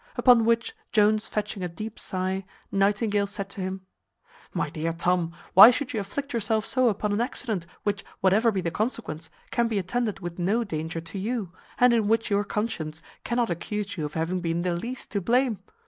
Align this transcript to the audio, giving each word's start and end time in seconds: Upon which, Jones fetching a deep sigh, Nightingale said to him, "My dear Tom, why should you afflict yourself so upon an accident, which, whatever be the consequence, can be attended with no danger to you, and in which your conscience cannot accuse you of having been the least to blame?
Upon 0.17 0.45
which, 0.45 0.75
Jones 0.91 1.27
fetching 1.27 1.61
a 1.61 1.67
deep 1.69 1.99
sigh, 1.99 2.43
Nightingale 2.71 3.27
said 3.27 3.51
to 3.51 3.61
him, 3.61 3.81
"My 4.51 4.67
dear 4.71 4.93
Tom, 4.93 5.31
why 5.53 5.69
should 5.69 5.93
you 5.93 5.99
afflict 5.99 6.33
yourself 6.33 6.65
so 6.65 6.89
upon 6.89 7.11
an 7.13 7.21
accident, 7.21 7.67
which, 7.83 8.03
whatever 8.19 8.51
be 8.51 8.61
the 8.61 8.71
consequence, 8.71 9.29
can 9.51 9.67
be 9.67 9.77
attended 9.77 10.19
with 10.19 10.39
no 10.39 10.63
danger 10.63 11.01
to 11.01 11.19
you, 11.19 11.51
and 11.77 11.93
in 11.93 12.07
which 12.07 12.31
your 12.31 12.43
conscience 12.43 13.03
cannot 13.23 13.51
accuse 13.51 13.95
you 13.95 14.03
of 14.03 14.15
having 14.15 14.41
been 14.41 14.63
the 14.63 14.75
least 14.75 15.11
to 15.11 15.21
blame? 15.21 15.59